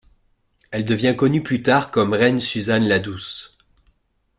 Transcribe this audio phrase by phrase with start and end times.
[0.71, 3.55] Elle devient connue plus tard comme Reine Susan la Douce.